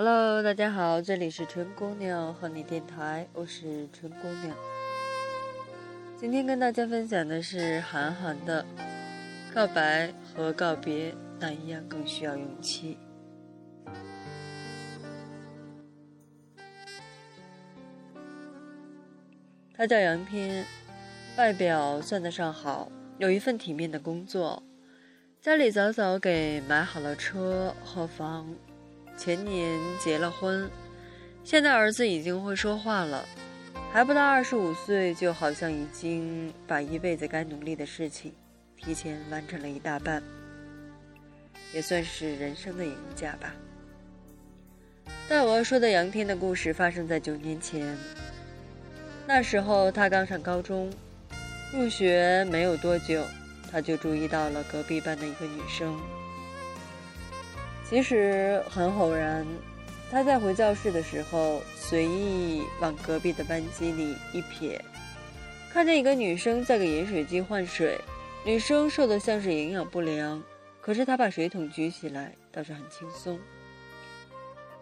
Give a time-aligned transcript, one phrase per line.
[0.00, 4.56] Hello，大家好，这里是春姑娘和你电台，我是春姑娘。
[6.16, 8.64] 今天跟大家分享的是韩寒的
[9.52, 12.96] 《告白和告别那一样更需要勇气》。
[19.74, 20.64] 他叫杨天，
[21.36, 22.88] 外表算得上好，
[23.18, 24.62] 有一份体面的工作，
[25.40, 28.46] 家里早早给买好了车和房，
[29.18, 30.70] 前年结了婚，
[31.42, 33.28] 现在儿子已经会说话了，
[33.92, 38.32] 还不到二十五岁，就好像已经把一辈子该努力的事情
[38.76, 40.22] 提前完成了一大半，
[41.74, 43.52] 也算是人生的赢家吧。
[45.28, 47.98] 但我要说的杨天的故事发生在九年前。
[49.26, 50.90] 那时候他刚上高中，
[51.74, 53.26] 入学没有多久，
[53.70, 56.00] 他就注意到了隔壁班的一个女生。
[57.88, 59.46] 其实很偶然，
[60.10, 64.78] 他在回教室的时候，随意往隔壁的班级里一瞥，
[65.72, 67.98] 看见一个女生在给饮水机换水。
[68.44, 70.42] 女生瘦得像是营养不良，
[70.80, 73.38] 可是她把水桶举起来倒是很轻松。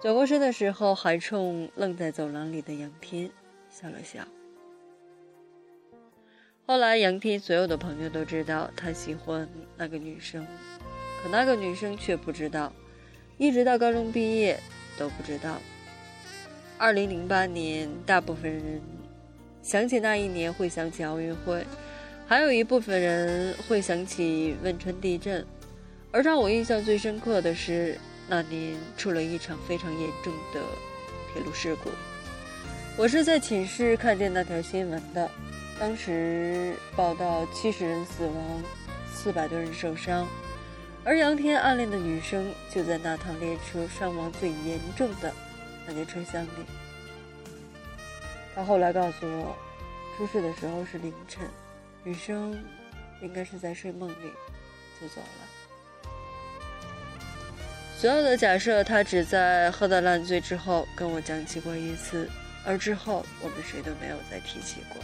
[0.01, 3.31] 转过身的时候，还冲愣在走廊里的杨天
[3.71, 4.21] 笑了笑。
[6.67, 10.47] 后来，杨天所有的朋友都知道他喜欢那个女生，
[11.23, 12.73] 可那个女生却不知道，
[13.39, 14.59] 一直到高中毕业
[14.99, 15.59] 都不知道。
[16.79, 18.81] 二零零八年，大部分人
[19.63, 21.65] 想起那一年会想起奥运会，
[22.27, 25.45] 还有一部分人会想起汶川地震，
[26.11, 30.61] 而让我印象最深刻的是那年出了一场非常严重的
[31.33, 31.91] 铁路事故。
[32.97, 35.31] 我是在寝室看见那条新闻的。
[35.79, 38.63] 当时报道七十人死亡，
[39.13, 40.27] 四百多人受伤，
[41.07, 45.33] 而杨天暗恋的女生就在那趟列车伤亡最严重的
[45.87, 46.49] 那节车厢里。
[48.53, 49.57] 他后来告诉我，
[50.17, 51.49] 出事的时候是凌晨，
[52.03, 52.61] 女生
[53.23, 54.33] 应该是在睡梦里
[55.01, 56.09] 就走了。
[57.97, 62.29] 所有的假设，他只在喝得烂醉之后跟我讲起过一次，
[62.65, 65.01] 而之后我们谁都没有再提起过。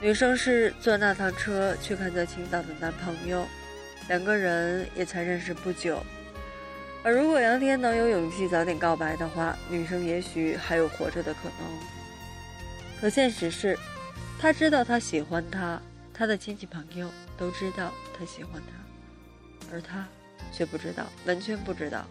[0.00, 3.46] 女生是坐那趟车去看在青岛的男朋友，
[4.08, 6.04] 两个人也才认识不久。
[7.02, 11.78] 而如果杨天能有勇气早点告白的话，女生也许还有活着的可能。
[13.00, 13.78] 可现实是，
[14.38, 15.80] 他知道他喜欢他，
[16.12, 20.06] 他的亲戚朋友都知道他喜欢他，而他
[20.52, 22.04] 却不知道，完全不知道，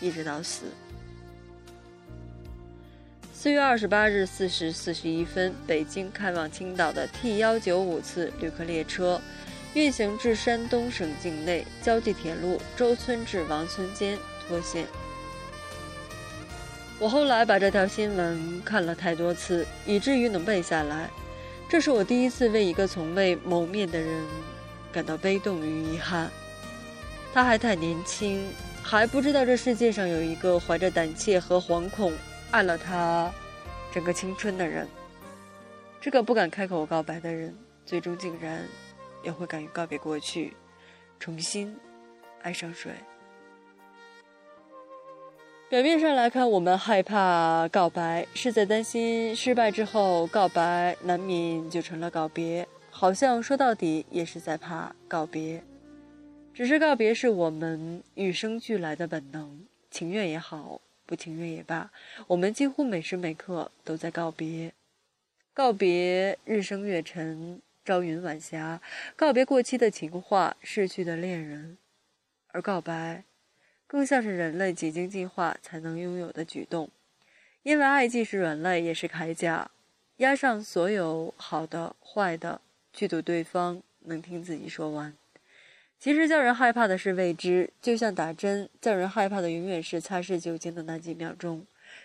[0.00, 0.66] 一直到死。
[3.44, 9.20] 四月二十八日四时四十一分，北京开往青岛的 T 幺九五次旅客列车，
[9.74, 14.16] 运行至山东省境内交际铁路周村至王村间
[14.48, 14.86] 脱线。
[16.98, 21.10] 我后来把这条新闻看了太多次，以至于能背下来。
[21.68, 24.24] 这是我第一次为一个从未谋面的人
[24.90, 26.30] 感到悲痛与遗憾。
[27.34, 28.42] 他还太年轻，
[28.82, 32.10] 还不知道这世界上有一个怀着胆怯和惶恐。
[32.54, 33.34] 爱了他
[33.92, 34.86] 整个青春的人，
[36.00, 37.52] 这个不敢开口告白的人，
[37.84, 38.64] 最终竟然
[39.24, 40.54] 也会敢于告别过去，
[41.18, 41.76] 重新
[42.42, 42.92] 爱上谁？
[45.68, 55.60] 表面上来看，我们害怕告白，是在担心失败之后告白难免就成了告别，好像说到底也是在怕告别。
[56.52, 60.80] 只是告别是我们与生俱来的本能，情愿也好。
[61.06, 61.90] 不情愿也罢，
[62.28, 64.72] 我们几乎每时每刻都在告别，
[65.52, 68.80] 告别日升月沉、朝云晚霞，
[69.14, 71.76] 告别过期的情话、逝去的恋人，
[72.48, 73.24] 而告白，
[73.86, 76.88] 更像是人类几经进化才能拥有的举动，
[77.62, 79.70] 因为爱既是软肋，也是铠甲，
[80.16, 82.60] 压上所有好的、坏的，
[82.92, 85.14] 去赌对方能听自己说完。
[86.04, 91.64] 其实叫人害怕的是未知，就像打针，叫人害怕的永远是擦拭酒精的那几秒钟。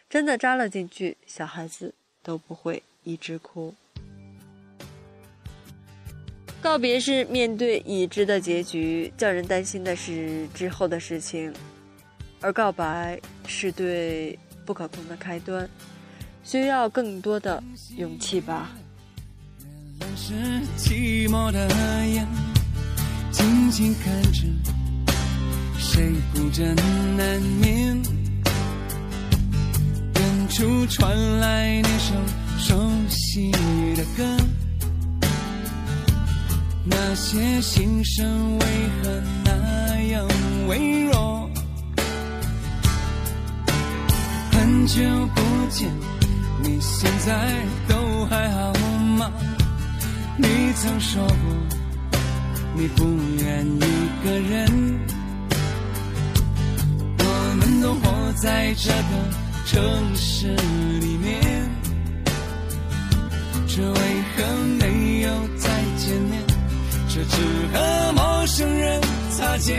[0.10, 1.94] 真的扎了进去，小孩子
[2.24, 3.76] 都不会一直哭。
[6.62, 11.52] 告别是面对已知的结局，叫人担心的是之后的事情；
[12.40, 15.70] 而告白是对不可控的开端，
[16.42, 17.62] 需要更多的
[17.98, 18.72] 勇气吧。
[23.40, 24.42] 静静看着，
[25.78, 26.76] 谁孤枕
[27.16, 28.02] 难眠？
[30.16, 32.14] 远处传来那首
[32.58, 33.50] 熟悉
[33.96, 34.38] 的歌，
[36.84, 38.66] 那些心声为
[39.02, 40.28] 何那样
[40.68, 41.50] 微弱？
[44.52, 45.02] 很久
[45.34, 45.90] 不见，
[46.62, 48.74] 你现在都还好
[49.18, 49.32] 吗？
[50.36, 50.46] 你
[50.76, 51.79] 曾说过，
[52.80, 53.04] 你不
[53.44, 53.80] 愿一
[54.24, 55.00] 个人。
[57.20, 57.24] 我
[57.60, 58.94] 们都活在这个
[59.66, 60.48] 城市
[61.02, 61.70] 里面，
[63.68, 63.94] 却为
[64.34, 64.46] 何
[64.80, 66.42] 没有再见面？
[67.10, 67.36] 却只
[67.74, 69.02] 和陌生人
[69.32, 69.76] 擦肩。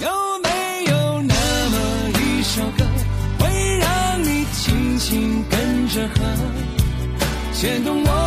[0.00, 0.10] 有
[0.42, 1.34] 没有那
[1.70, 1.76] 么
[2.18, 2.84] 一首歌，
[3.38, 6.14] 会让你轻轻跟着和
[7.52, 8.23] 牵动我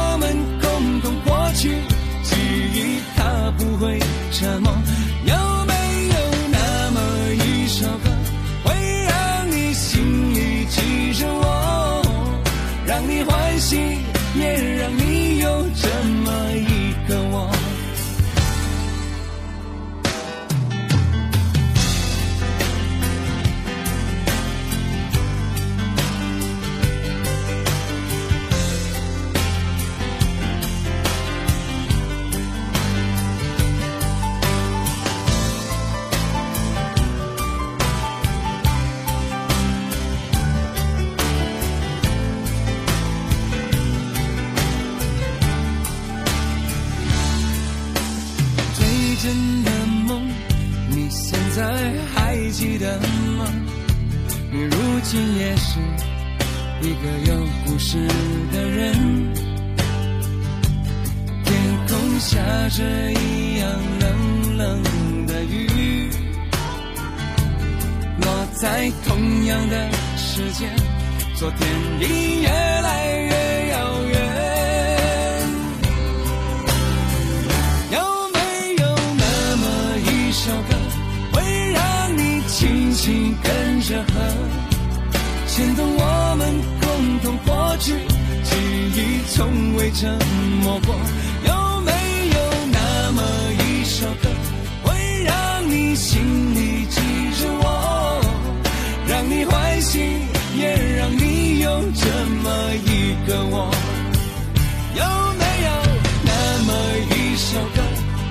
[4.32, 4.87] 着梦
[49.68, 50.22] 的梦，
[50.90, 51.64] 你现在
[52.14, 52.98] 还记得
[53.38, 53.46] 吗？
[54.52, 55.80] 你如今也是
[56.82, 57.98] 一个有故事
[58.54, 58.96] 的人。
[61.44, 61.54] 天
[61.88, 62.38] 空下
[62.70, 63.70] 着一样
[64.00, 64.84] 冷冷
[65.28, 66.10] 的雨，
[68.22, 70.70] 落在同样的时间，
[71.36, 71.68] 昨天
[72.00, 73.47] 已越来越
[83.42, 84.14] 跟着和，
[85.48, 87.94] 牵动我们共同过去，
[88.44, 88.56] 记
[88.96, 90.12] 忆从未沉
[90.62, 90.94] 默过。
[91.46, 91.92] 有没
[92.34, 92.38] 有
[92.74, 93.22] 那么
[93.60, 94.30] 一首歌，
[94.84, 96.20] 会让你心
[96.54, 97.00] 里记
[97.42, 98.22] 着我，
[99.08, 100.00] 让你欢喜，
[100.58, 102.10] 也让你有这
[102.44, 103.72] 么一个我？
[104.96, 105.04] 有
[105.40, 105.70] 没有
[106.26, 106.32] 那
[106.66, 106.70] 么
[107.16, 107.82] 一首歌，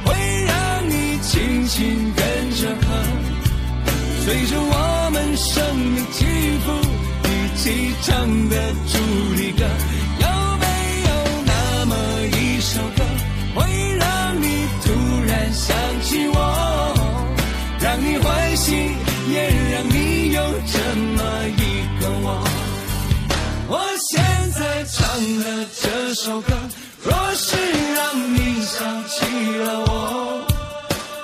[0.04, 0.14] 会
[0.44, 0.54] 让
[0.90, 2.86] 你轻轻跟着和？
[4.26, 4.60] 随着
[8.06, 8.56] 唱的
[8.86, 9.64] 主题歌，
[10.20, 10.28] 有
[10.60, 10.66] 没
[11.08, 11.10] 有
[11.44, 11.96] 那么
[12.38, 13.02] 一首歌，
[13.56, 14.92] 会让你突
[15.26, 16.94] 然想起我，
[17.80, 18.70] 让你欢喜，
[19.28, 22.46] 也让你有这么一个我？
[23.70, 25.02] 我现在唱
[25.40, 26.54] 的这首歌，
[27.02, 27.56] 若是
[27.96, 29.16] 让你想起
[29.58, 30.46] 了我，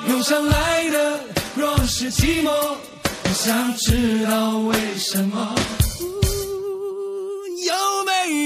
[0.09, 1.21] 涌上来的
[1.55, 2.51] 若是寂寞。
[2.51, 5.55] 我想知道为什么？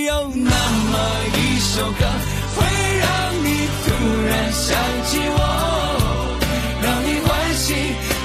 [0.07, 0.95] 有那么
[1.35, 2.07] 一首歌，
[2.55, 2.63] 会
[3.03, 3.07] 让
[3.43, 3.47] 你
[3.83, 3.87] 突
[4.25, 4.65] 然想
[5.05, 5.41] 起我，
[6.81, 7.75] 让你欢喜，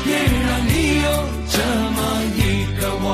[0.06, 0.14] 也
[0.46, 1.10] 让你有
[1.50, 1.58] 这
[1.98, 2.00] 么
[2.38, 2.40] 一
[2.80, 3.06] 个我？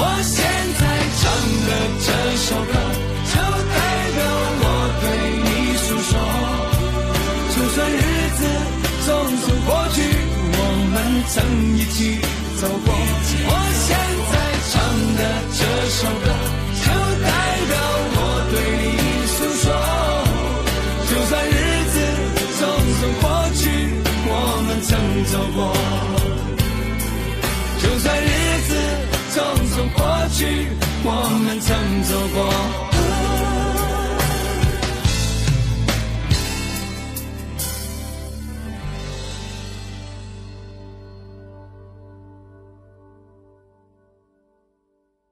[0.00, 0.40] 我现
[0.80, 0.82] 在
[1.20, 1.22] 唱
[1.68, 1.70] 的
[2.00, 2.08] 这
[2.46, 2.72] 首歌，
[3.28, 3.36] 就
[3.76, 3.78] 代
[4.16, 4.18] 表
[4.62, 4.64] 我
[5.02, 5.04] 对
[5.44, 5.46] 你
[5.84, 6.10] 诉说。
[7.52, 8.00] 就算日
[8.38, 8.40] 子
[9.04, 9.06] 匆
[9.36, 9.96] 匆过去。
[10.60, 10.62] 我
[10.94, 10.96] 们
[11.28, 11.36] 曾
[11.76, 11.98] 一起
[12.58, 12.88] 走过，
[13.44, 13.52] 我
[13.84, 13.86] 现
[14.32, 14.34] 在
[14.70, 14.74] 唱
[15.14, 15.20] 的
[15.58, 16.26] 这首歌，
[25.30, 25.72] 走过；
[27.82, 28.28] 就算日
[28.66, 28.74] 子
[29.34, 29.36] 匆
[29.74, 30.00] 匆过
[30.32, 30.68] 去，
[31.04, 31.06] 我
[31.44, 32.87] 们曾走过。